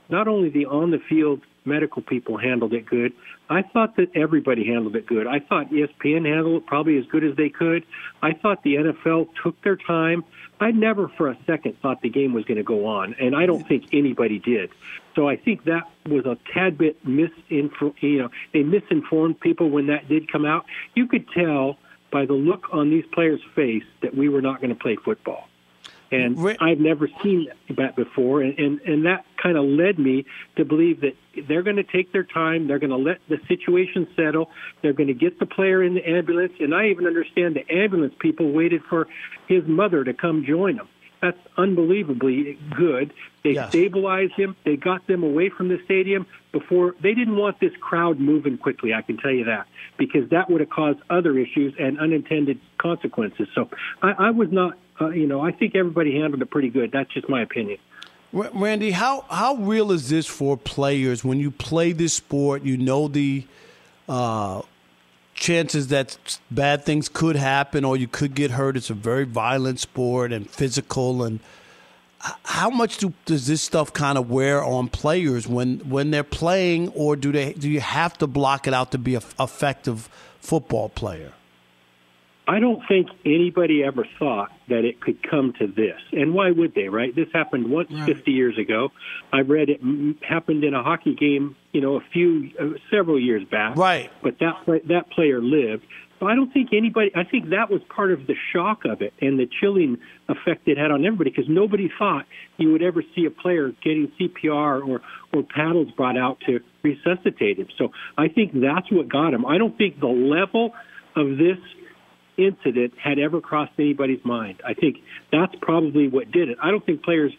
[0.09, 3.12] not only the on the field medical people handled it good,
[3.50, 5.26] I thought that everybody handled it good.
[5.26, 7.85] I thought ESPN handled it probably as good as they could.
[8.22, 10.24] I thought the NFL took their time.
[10.59, 13.47] I never for a second thought the game was going to go on, and I
[13.47, 14.71] don't think anybody did.
[15.14, 17.95] So I think that was a tad bit misinfo.
[18.01, 20.64] You know, they misinformed people when that did come out.
[20.95, 21.79] You could tell
[22.11, 25.49] by the look on these players' face that we were not going to play football.
[26.12, 30.25] And I've never seen that before, and, and, and that kind of led me
[30.57, 31.16] to believe that
[31.49, 32.69] they're going to take their time.
[32.69, 34.51] They're going to let the situation settle.
[34.83, 36.53] They're going to get the player in the ambulance.
[36.61, 39.09] And I even understand the ambulance people waited for
[39.49, 40.88] his mother to come join them.
[41.22, 43.12] That's unbelievably good.
[43.42, 43.68] They Yes.
[43.70, 44.57] stabilized him.
[44.64, 48.92] They got them away from the stadium before they didn't want this crowd moving quickly.
[48.92, 49.66] I can tell you that
[49.98, 53.48] because that would have caused other issues and unintended consequences.
[53.55, 53.68] So
[54.02, 56.92] I, I was not, uh, you know, I think everybody handled it pretty good.
[56.92, 57.79] That's just my opinion.
[58.33, 62.62] Randy, how how real is this for players when you play this sport?
[62.62, 63.46] You know the
[64.09, 64.62] uh,
[65.37, 68.77] chances that bad things could happen or you could get hurt.
[68.77, 71.22] It's a very violent sport and physical.
[71.22, 71.40] And
[72.44, 76.88] how much do, does this stuff kind of wear on players when when they're playing,
[76.90, 80.09] or do they do you have to block it out to be a effective
[80.40, 81.33] football player?
[82.49, 86.01] I don't think anybody ever thought that it could come to this.
[86.13, 87.15] And why would they, right?
[87.15, 88.93] This happened once 50 years ago.
[89.33, 93.19] I read it m- happened in a hockey game, you know, a few, uh, several
[93.21, 93.77] years back.
[93.77, 94.11] Right.
[94.23, 95.85] But that, that player lived.
[96.21, 99.13] So I don't think anybody, I think that was part of the shock of it
[99.21, 103.27] and the chilling effect it had on everybody because nobody thought you would ever see
[103.27, 105.03] a player getting CPR or,
[105.35, 107.69] or paddles brought out to resuscitate him.
[107.77, 109.45] So I think that's what got him.
[109.45, 110.73] I don't think the level
[111.17, 111.59] of this
[112.37, 114.61] incident had ever crossed anybody's mind.
[114.66, 114.96] I think
[115.33, 116.59] that's probably what did it.
[116.62, 117.33] I don't think players,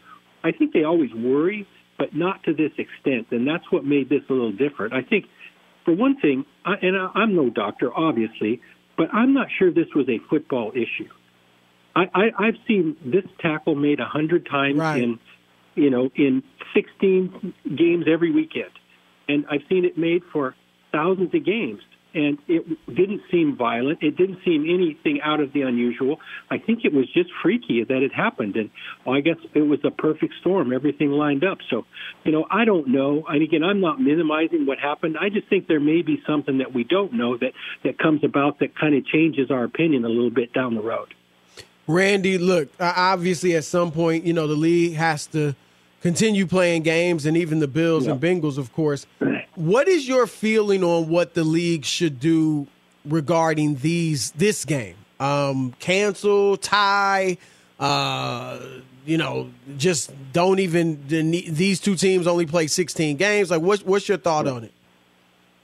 [0.43, 3.27] I think they always worry, but not to this extent.
[3.31, 4.93] And that's what made this a little different.
[4.93, 5.25] I think,
[5.85, 8.61] for one thing, I, and I, I'm no doctor, obviously,
[8.97, 11.09] but I'm not sure this was a football issue.
[11.95, 15.19] I, I, I've seen this tackle made a hundred times in,
[15.75, 16.43] you know, in
[16.75, 18.71] 16 games every weekend,
[19.27, 20.55] and I've seen it made for
[20.91, 21.81] thousands of games
[22.13, 24.01] and it didn't seem violent.
[24.01, 26.19] It didn't seem anything out of the unusual.
[26.49, 28.69] I think it was just freaky that it happened, and
[29.05, 30.73] well, I guess it was a perfect storm.
[30.73, 31.59] Everything lined up.
[31.69, 31.85] So,
[32.23, 33.25] you know, I don't know.
[33.27, 35.17] And again, I'm not minimizing what happened.
[35.19, 38.59] I just think there may be something that we don't know that that comes about
[38.59, 41.13] that kind of changes our opinion a little bit down the road.
[41.87, 45.55] Randy, look, obviously at some point, you know, the league has to
[46.01, 49.07] continue playing games and even the Bills and Bengals, of course.
[49.57, 52.67] What is your feeling on what the league should do
[53.03, 54.93] regarding these this game?
[55.19, 57.37] Um, cancel, tie,
[57.79, 58.59] uh,
[59.03, 63.49] you know, just don't even these two teams only play 16 games.
[63.49, 64.73] Like what's what's your thought on it?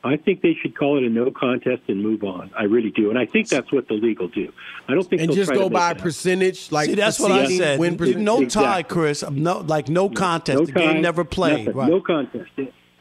[0.03, 2.49] I think they should call it a no contest and move on.
[2.57, 4.51] I really do, and I think that's what the league will do.
[4.89, 6.01] I don't think And they'll just try to go make by it happen.
[6.01, 7.79] percentage, like See, that's what I said.
[7.79, 8.21] Win percentage.
[8.23, 8.83] no tie, Exactly.
[8.95, 9.23] Chris.
[9.29, 10.59] No, like no contest.
[10.59, 11.73] No the game never played.
[11.73, 11.89] Right.
[11.89, 12.49] No contest.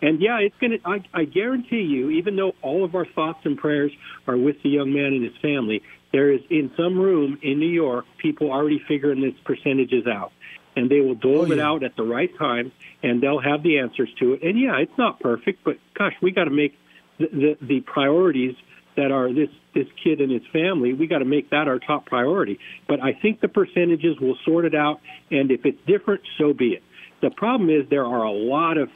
[0.03, 0.79] And yeah, it's gonna.
[0.85, 3.93] I, I guarantee you, even though all of our thoughts and prayers
[4.27, 5.81] are with the young man and his family,
[6.13, 10.33] there is in some room in New York people already figuring these percentages out,
[10.75, 12.73] and they will dole Oh, it out at the right time,
[13.05, 14.43] and they'll have the answers to it.
[14.43, 16.77] And yeah, it's not perfect, but gosh, we got to make
[17.19, 18.57] the, the the priorities
[18.97, 20.95] that are this this kid and his family.
[20.95, 22.59] We got to make that our top priority.
[22.89, 26.71] But I think the percentages will sort it out, and if it's different, so be
[26.71, 26.83] it.
[27.21, 28.91] The problem is there are a lot of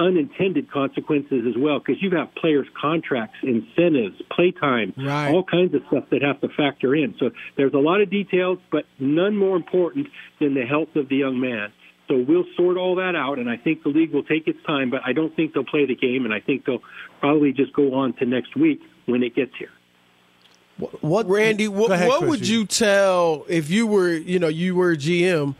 [0.00, 5.32] unintended consequences as well because you have players' contracts, incentives, playtime, Right.
[5.34, 7.14] all kinds of stuff that have to factor in.
[7.18, 10.08] So there's a lot of details, but none more important
[10.40, 11.72] than the health of the young man.
[12.06, 14.88] So we'll sort all that out, and I think the league will take its time,
[14.88, 16.82] but I don't think they'll play the game, and I think they'll
[17.20, 19.68] probably just go on to next week when it gets here.
[21.00, 21.66] What, Randy?
[21.66, 25.56] What, ahead, what would you tell if you were, you know, you were GM?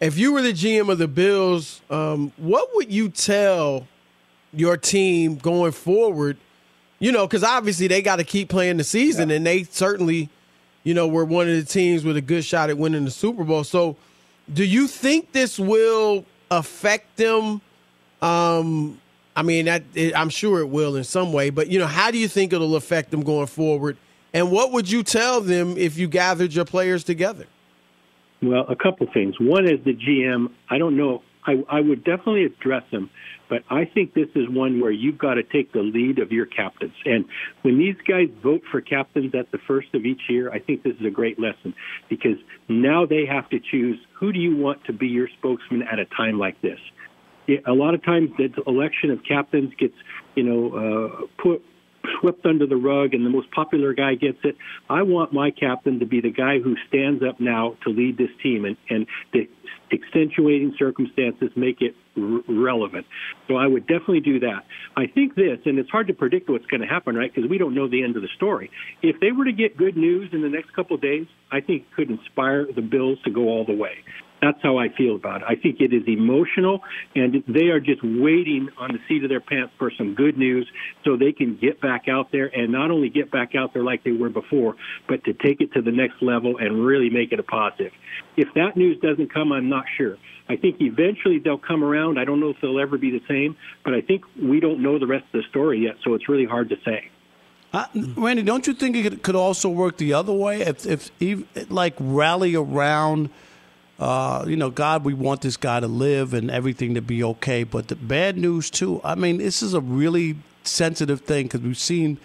[0.00, 3.86] If you were the GM of the Bills, um, what would you tell
[4.52, 6.36] your team going forward?
[6.98, 10.28] You know, because obviously they got to keep playing the season, and they certainly,
[10.82, 13.44] you know, were one of the teams with a good shot at winning the Super
[13.44, 13.62] Bowl.
[13.62, 13.96] So,
[14.52, 17.60] do you think this will affect them?
[18.20, 19.00] Um,
[19.36, 22.10] I mean, that, it, I'm sure it will in some way, but you know, how
[22.10, 23.96] do you think it'll affect them going forward?
[24.32, 27.46] And what would you tell them if you gathered your players together?
[28.44, 29.36] Well, a couple things.
[29.40, 30.48] One is the GM.
[30.68, 31.22] I don't know.
[31.46, 33.10] I, I would definitely address him,
[33.48, 36.46] but I think this is one where you've got to take the lead of your
[36.46, 36.94] captains.
[37.04, 37.24] And
[37.62, 40.94] when these guys vote for captains at the first of each year, I think this
[41.00, 41.74] is a great lesson
[42.08, 42.36] because
[42.68, 46.06] now they have to choose who do you want to be your spokesman at a
[46.06, 46.78] time like this.
[47.66, 49.94] A lot of times, the election of captains gets,
[50.34, 51.62] you know, uh, put
[52.20, 54.56] swept under the rug and the most popular guy gets it.
[54.88, 58.30] I want my captain to be the guy who stands up now to lead this
[58.42, 59.48] team and, and the
[59.92, 63.06] accentuating circumstances make it r- relevant.
[63.48, 64.64] So I would definitely do that.
[64.96, 67.32] I think this, and it's hard to predict what's going to happen, right?
[67.32, 68.70] Because we don't know the end of the story.
[69.02, 71.82] If they were to get good news in the next couple of days, I think
[71.82, 74.04] it could inspire the Bills to go all the way.
[74.44, 75.46] That's how I feel about it.
[75.48, 76.82] I think it is emotional,
[77.14, 80.68] and they are just waiting on the seat of their pants for some good news
[81.02, 84.04] so they can get back out there and not only get back out there like
[84.04, 84.76] they were before,
[85.08, 87.92] but to take it to the next level and really make it a positive.
[88.36, 90.18] If that news doesn't come, I'm not sure.
[90.46, 92.18] I think eventually they'll come around.
[92.18, 94.98] I don't know if they'll ever be the same, but I think we don't know
[94.98, 97.10] the rest of the story yet, so it's really hard to say.
[97.72, 97.86] Uh,
[98.16, 100.60] Randy, don't you think it could also work the other way?
[100.60, 103.30] If, if, like rally around,
[103.98, 107.64] uh, you know, God, we want this guy to live and everything to be okay.
[107.64, 109.00] But the bad news too.
[109.04, 112.18] I mean, this is a really sensitive thing because we've seen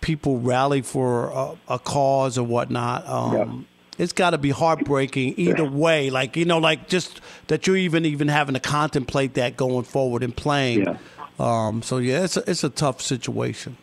[0.00, 3.06] people rally for a, a cause or whatnot.
[3.06, 3.66] Um,
[3.98, 6.08] It's got to be heartbreaking either way.
[6.10, 10.22] Like you know, like just that you're even even having to contemplate that going forward
[10.22, 10.98] and playing.
[11.38, 13.76] Um, so yeah, it's a, it's a tough situation.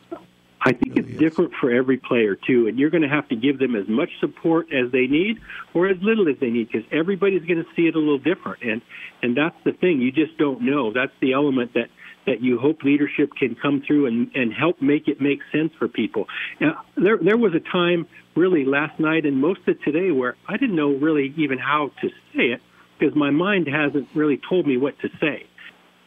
[0.62, 3.60] I think it's different for every player too, and you're going to have to give
[3.60, 5.40] them as much support as they need
[5.74, 8.64] or as little as they need because everybody's going to see it a little different,
[8.64, 8.82] and
[9.22, 10.02] and that's the thing.
[10.02, 10.92] You just don't know.
[10.92, 11.90] That's the element that
[12.26, 15.88] that you hope leadership can come through and and help make it make sense for
[15.88, 16.28] people.
[16.60, 20.58] Now, there there was a time really last night and most of today where I
[20.58, 22.62] didn't know really even how to say it
[22.98, 25.46] because my mind hasn't really told me what to say.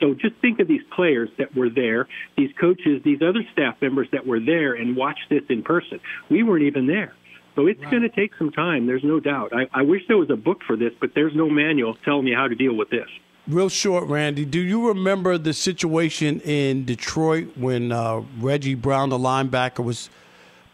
[0.02, 4.08] So just think of these players that were there, these coaches, these other staff members
[4.10, 6.00] that were there and watched this in person.
[6.28, 7.14] We weren't even there.
[7.54, 8.86] So it's going to take some time.
[8.86, 9.52] There's no doubt.
[9.54, 12.34] I, I wish there was a book for this, but there's no manual telling you
[12.34, 13.06] how to deal with this.
[13.46, 14.44] Real short, Randy.
[14.44, 20.10] Do you remember the situation in Detroit when uh, Reggie Brown, the linebacker, was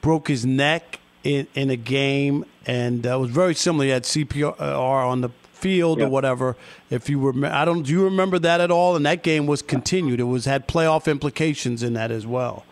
[0.00, 3.84] broke his neck in, in a game, and uh, it was very similar.
[3.84, 6.56] He had CPR on the field or whatever.
[6.90, 7.82] If you were, I don't.
[7.82, 8.96] Do you remember that at all?
[8.96, 10.20] And that game was continued.
[10.20, 12.64] It was had playoff implications in that as well.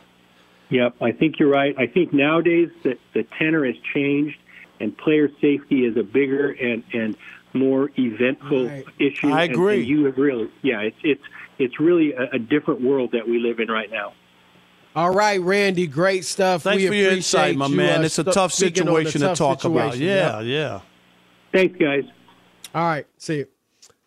[0.70, 1.74] Yep, I think you're right.
[1.78, 4.36] I think nowadays that the tenor has changed,
[4.80, 7.16] and player safety is a bigger and and
[7.52, 9.30] more eventful issue.
[9.32, 9.78] I agree.
[9.80, 11.22] And you have really, yeah, it's it's
[11.58, 14.12] it's really a, a different world that we live in right now.
[14.94, 16.62] All right, Randy, great stuff.
[16.62, 18.00] Thanks we for your insight, my you, man.
[18.00, 19.92] uh, It's a tough speaking on situation to tough talk about.
[19.92, 20.06] situation.
[20.06, 20.46] Yeah, Yep.
[20.46, 20.80] yeah.
[21.52, 22.04] Thanks, guys.
[22.76, 23.46] All right, see you.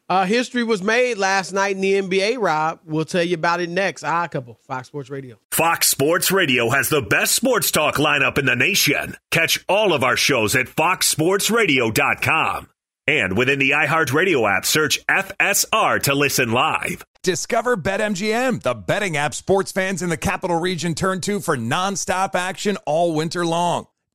[0.07, 2.79] Uh, history was made last night in the NBA, Rob.
[2.85, 4.03] We'll tell you about it next.
[4.03, 5.39] I couple, Fox Sports Radio.
[5.51, 9.17] Fox Sports Radio has the best sports talk lineup in the nation.
[9.31, 12.69] Catch all of our shows at foxsportsradio.com.
[13.07, 17.03] And within the iHeartRadio app, search FSR to listen live.
[17.23, 22.35] Discover BetMGM, the betting app sports fans in the capital region turn to for nonstop
[22.35, 23.87] action all winter long.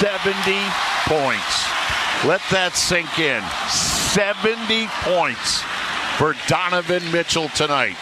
[0.00, 0.32] 70
[1.04, 1.68] points.
[2.24, 3.42] Let that sink in.
[3.68, 5.60] 70 points
[6.16, 7.98] for Donovan Mitchell tonight.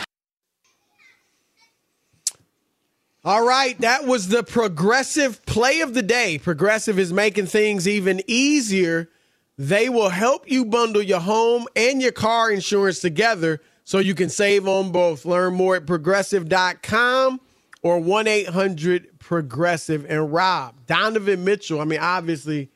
[3.25, 6.39] All right, that was the progressive play of the day.
[6.39, 9.09] Progressive is making things even easier.
[9.57, 14.29] They will help you bundle your home and your car insurance together so you can
[14.29, 15.25] save on both.
[15.25, 17.41] Learn more at progressive.com
[17.83, 20.07] or 1 800 Progressive.
[20.09, 22.71] And Rob, Donovan Mitchell, I mean, obviously,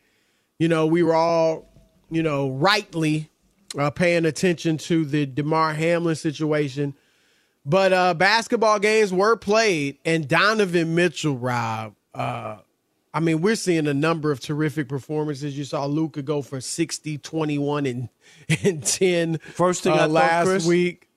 [0.59, 1.67] you know, we were all,
[2.11, 3.31] you know, rightly
[3.79, 6.95] uh, paying attention to the Damar Hamlin situation.
[7.65, 12.57] But uh, basketball games were played, and Donovan Mitchell, Rob, uh,
[13.15, 15.57] I mean, we're seeing a number of terrific performances.
[15.57, 18.09] You saw Luka go for 60, 21, and,
[18.65, 21.09] and 10 First thing uh, I thought, last Chris, week.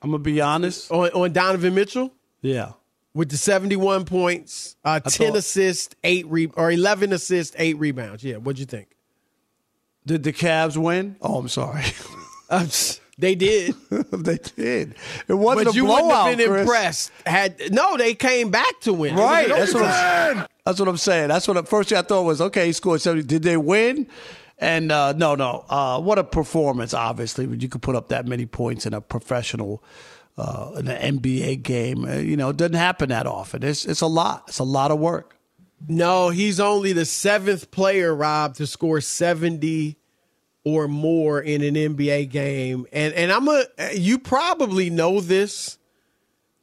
[0.00, 0.90] I'm going to be honest.
[0.90, 2.12] On, on Donovan Mitchell?
[2.40, 2.72] Yeah.
[3.14, 8.24] With the 71 points, uh, 10 thought- assists, 8 re- or 11 assists, 8 rebounds.
[8.24, 8.88] Yeah, what'd you think?
[10.06, 11.16] Did the Cavs win?
[11.20, 11.84] Oh, I'm sorry.
[12.50, 12.66] Uh,
[13.16, 13.74] they did.
[14.12, 14.94] they did.
[15.26, 16.60] It wasn't but a you blowout, wouldn't have been Chris.
[16.60, 17.12] impressed.
[17.24, 19.16] Had no, they came back to win.
[19.16, 19.50] Right.
[19.50, 19.84] an That's what.
[19.84, 21.28] I'm, that's what I'm saying.
[21.28, 23.26] That's what the first thing I thought was okay, he scored 70.
[23.26, 24.06] Did they win?
[24.58, 25.64] And uh, no, no.
[25.70, 27.46] Uh, what a performance, obviously.
[27.46, 29.82] When you could put up that many points in a professional,
[30.38, 33.62] uh, in an NBA game, uh, you know, it doesn't happen that often.
[33.62, 34.44] It's, it's a lot.
[34.48, 35.36] It's a lot of work.
[35.88, 39.96] No, he's only the seventh player, Rob, to score 70
[40.64, 42.86] or more in an NBA game.
[42.92, 43.64] And and I'm a
[43.94, 45.78] you probably know this.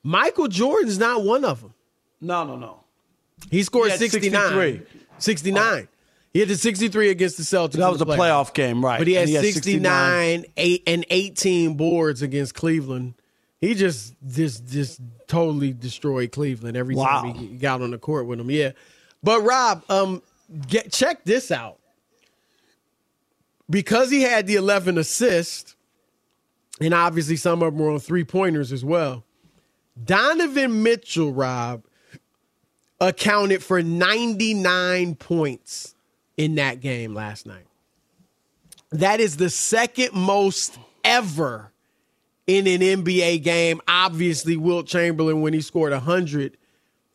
[0.04, 1.74] Michael Jordan's not one of them.
[2.22, 2.84] No, no, no.
[3.52, 4.42] He scored He 69.
[4.42, 5.02] 63.
[5.18, 5.88] 69.
[6.32, 7.74] He had the 63 against the Celtics.
[7.74, 9.00] That was a playoff game, right.
[9.00, 13.16] But he had, he had 69, 8 and 18 boards against Cleveland.
[13.62, 17.22] He just just just totally destroyed Cleveland every Wow.
[17.24, 18.50] time he got on the court with him.
[18.50, 18.72] Yeah.
[19.22, 20.22] But Rob, um
[20.68, 21.78] get check this out.
[23.70, 25.76] Because he had the 11 assists
[26.82, 29.24] and obviously some of them were on three pointers as well.
[30.04, 31.84] Donovan Mitchell, Rob,
[33.02, 35.94] accounted for 99 points
[36.38, 37.66] in that game last night.
[38.92, 41.69] That is the second most ever
[42.50, 43.80] in an NBA game.
[43.88, 46.58] Obviously, Wilt Chamberlain, when he scored 100,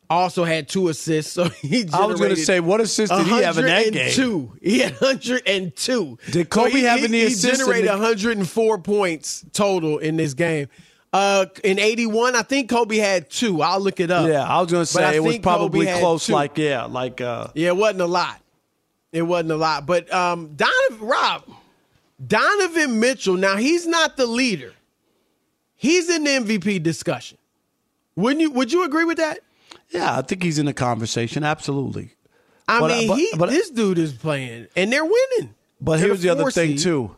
[0.09, 1.33] also had two assists.
[1.33, 4.17] So he I was going to say, what assist did he have in that game?
[4.17, 4.59] 102.
[4.63, 6.19] He had 102.
[6.31, 9.99] Did Kobe So he, have he- any he assists in generated the- 104 points total
[9.99, 10.69] in this game.
[11.13, 13.63] Uh, in 81, I think Kobe had two.
[13.63, 14.29] I'll look it up.
[14.29, 16.33] Yeah, I was going to say it was probably close, two.
[16.33, 18.41] like, yeah, like, uh, Yeah, it wasn't a lot.
[19.13, 19.87] It wasn't a lot.
[19.87, 21.45] But um, Donovan, Rob,
[22.25, 24.73] Donovan Mitchell, now he's not the leader.
[25.77, 27.39] He's in the MVP discussion.
[28.17, 28.51] Wouldn't you?
[28.53, 29.41] Would you agree with that?
[29.91, 31.45] yeah, I think he's in the conversation.
[31.45, 32.11] Absolutely.
[32.67, 35.55] I But- mean, but- he, but- this dude is playing, and they're winning.
[35.81, 36.79] But They're here's the other thing seed.
[36.81, 37.15] too.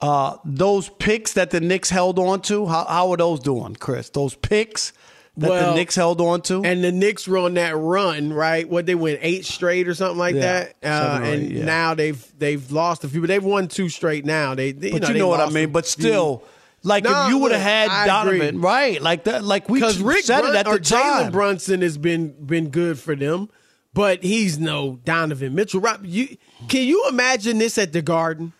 [0.00, 4.08] Uh, those picks that the Knicks held on to, how, how are those doing, Chris?
[4.10, 4.92] Those picks
[5.36, 6.62] that Well, the Knicks held on to?
[6.64, 8.68] And the Knicks were on that run, right?
[8.68, 10.76] What they went eight straight or something like Yeah, that.
[10.82, 11.64] Uh, and eight, yeah.
[11.64, 14.54] now they've they've lost a few, but they've won two straight now.
[14.54, 15.70] They, they- but know, you know what I mean.
[15.72, 16.40] But few.
[16.86, 18.58] Still, like Nah, if you would have had I Donovan, agree.
[18.60, 19.02] right?
[19.02, 21.32] Like that, like we because Rick said Brun- it at or the Jalen time.
[21.32, 23.48] Brunson has been been good for them,
[23.94, 25.80] but he's no Donovan Mitchell.
[25.80, 26.36] Rob, you
[26.68, 28.52] can you imagine this at the Garden?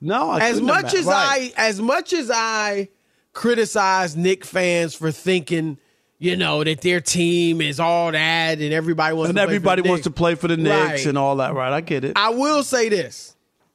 [0.00, 1.52] No, I as much ima- as right.
[1.56, 2.88] I as much as I
[3.32, 5.78] criticize Knick fans for thinking,
[6.18, 9.50] you know, that their team is all that and everybody wants and to play for
[9.50, 10.04] everybody the wants Knicks.
[10.04, 11.06] to play for the Knicks Right.
[11.06, 11.72] and all that, right?
[11.72, 12.12] I get it.
[12.16, 13.33] I will say this.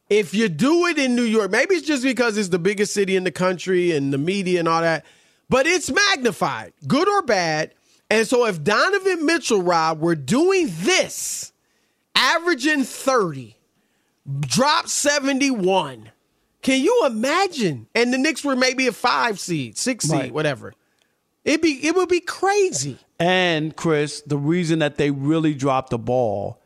[0.10, 3.16] If you do it in New York, maybe it's just because it's the biggest city
[3.16, 5.06] in the country and the media and all that,
[5.50, 7.74] but it's magnified, good or bad.
[8.10, 11.54] And so if Donovan Mitchell, Rob, were doing this,
[12.16, 13.56] averaging 30,
[14.42, 16.10] drop 71.
[16.62, 17.88] Can you imagine?
[17.96, 20.34] And the Knicks were maybe a five seed, six seed, Right.
[20.34, 20.74] whatever.
[21.46, 22.98] It'd be it would be crazy.
[23.20, 26.60] And Chris, the reason that they really dropped the ball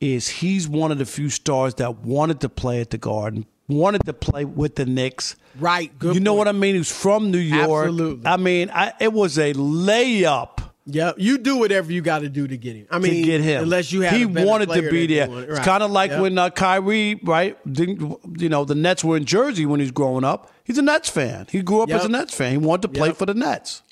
[0.00, 4.04] is he's one of the few stars that wanted to play at the Garden, wanted
[4.06, 5.36] to play with the Knicks.
[5.58, 5.96] Right.
[5.98, 6.14] Good.
[6.14, 6.74] you know what I mean?
[6.76, 7.88] He's from New York.
[7.88, 8.26] Absolutely.
[8.26, 11.16] I mean, I, it was a layup Yep.
[11.18, 12.86] You do whatever you got to do to get him.
[12.90, 13.62] I mean, to get him.
[13.62, 15.28] unless you have he wanted to be there.
[15.28, 16.20] want- It's kind of like Yep.
[16.20, 17.56] when uh, Kyrie, right?
[17.70, 20.50] Didn't, you know, the Nets were in Jersey when he was growing up.
[20.64, 21.46] He's a Nets fan.
[21.50, 22.50] He grew up as a Nets fan.
[22.52, 23.16] He wanted to play Yep.
[23.18, 23.82] for the Nets.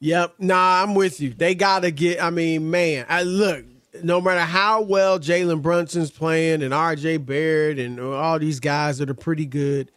[0.00, 0.34] Yep.
[0.38, 1.30] Nah, I'm with you.
[1.34, 2.22] They got to get.
[2.22, 3.64] I mean, man, I look.
[4.04, 7.18] No matter how well Jalen Brunson's playing and R.J.
[7.18, 9.90] Barrett and all these guys that are pretty good,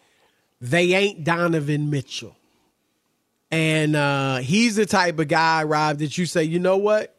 [0.61, 2.35] they ain't Donovan Mitchell.
[3.51, 7.15] And uh, he's the type of guy, Rob, that you say, you know what,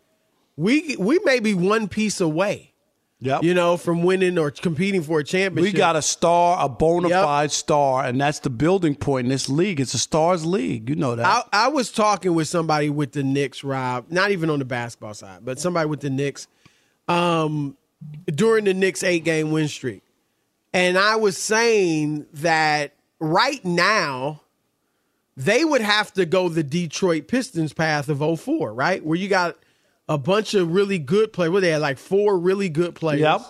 [0.56, 2.68] we we may be one piece away.
[3.22, 3.42] Yep.
[3.42, 5.74] You know, from winning or competing for a championship.
[5.74, 7.22] We got a star, a bona Yep.
[7.22, 9.78] fide star, and that's the building point in this league.
[9.78, 10.88] It's a stars league.
[10.88, 11.26] You know that.
[11.26, 15.12] I, I was talking with somebody with the Knicks, Rob, not even on the basketball
[15.12, 16.46] side, but somebody with the Knicks
[17.10, 17.76] um,
[18.26, 20.02] during the Knicks eight game win streak.
[20.72, 24.42] And I was saying that right now,
[25.36, 29.04] they would have to go the Detroit Pistons path of 04, right?
[29.04, 29.56] Where you got
[30.08, 31.50] a bunch of really good players.
[31.50, 33.20] Where they had like four really good players.
[33.20, 33.42] Yep.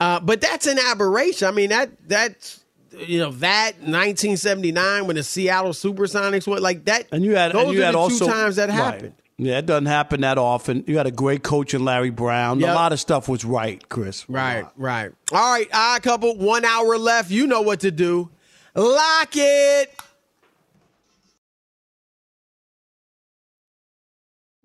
[0.00, 1.48] Uh, but that's an aberration.
[1.48, 2.64] I mean, that that's
[2.98, 7.06] you know that 1979 when the Seattle SuperSonics went like that.
[7.12, 9.12] and you had, those and you are had the also two times that right.
[9.38, 9.52] Happened.
[9.52, 10.82] Yeah, it doesn't happen that often.
[10.88, 12.58] You had a great coach in Larry Brown.
[12.58, 12.70] Yep.
[12.70, 14.28] A lot of stuff was right, Chris.
[14.28, 15.12] Right, right.
[15.32, 16.36] All right, odd couple.
[16.36, 17.30] One hour left.
[17.30, 18.30] You know what to do.
[18.74, 19.94] Lock it.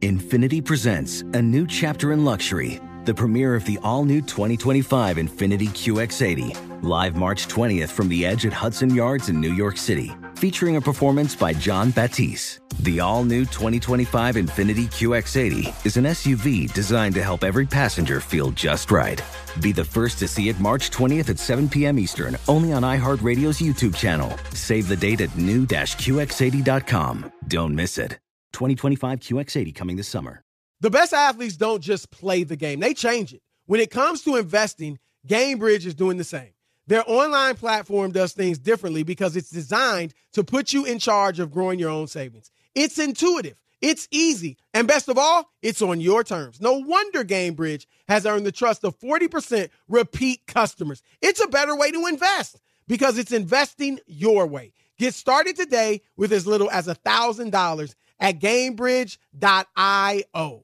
[0.02, 5.70] Infiniti presents a new chapter in luxury, the premiere of the all new 2025 Infiniti
[5.70, 10.76] QX80, live March 20th from the edge at Hudson Yards in New York City, featuring
[10.76, 12.60] a performance by Jon Batiste.
[12.80, 18.52] The all new 2025 Infiniti QX80 is an SUV designed to help every passenger feel
[18.52, 19.22] just right.
[19.62, 22.00] Be the first to see it March 20th at 7 p.m.
[22.00, 24.36] Eastern, only on iHeartRadio's YouTube channel.
[24.54, 27.32] Save the date at new-QX80.com.
[27.48, 28.20] Don't miss it.
[28.54, 30.42] 2025 QX80 coming this summer.
[30.82, 33.42] The best athletes don't just play the game, they change it.
[33.66, 36.52] When it comes to investing, Gainbridge is doing the same.
[36.88, 41.52] Their online platform does things differently because it's designed to put you in charge of
[41.52, 42.52] growing your own savings.
[42.76, 46.60] It's intuitive, it's easy, and best of all, it's on your terms.
[46.60, 51.02] No wonder Gainbridge has earned the trust of 40% repeat customers.
[51.22, 54.74] It's a better way to invest because it's investing your way.
[54.98, 60.64] Get started today with as little as $1,000 at Gainbridge.io.